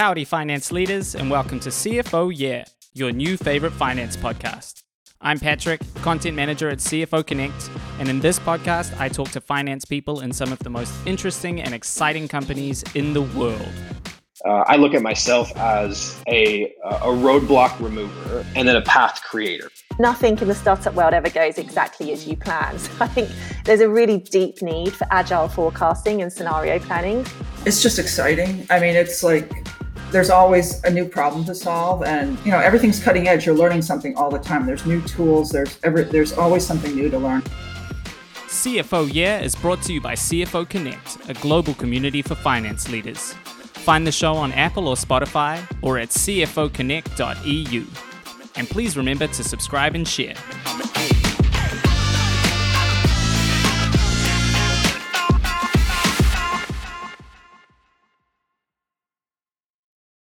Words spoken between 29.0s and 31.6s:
like there's always a new problem to